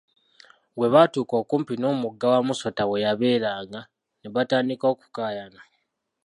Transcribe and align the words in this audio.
Bwe 0.77 0.87
baatuuka 0.93 1.33
okumpi 1.41 1.73
n'omugga 1.77 2.25
Wamusota 2.33 2.83
we 2.89 3.03
yabeeranga, 3.05 3.81
ne 4.19 4.27
batandika 4.35 4.85
okukaayana. 4.93 5.61